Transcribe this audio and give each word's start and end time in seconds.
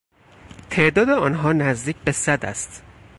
تعداد 0.69 1.09
آنها 1.09 1.53
نزدیک 1.53 1.95
به 2.05 2.11
صد 2.11 2.45
است. 2.45 2.83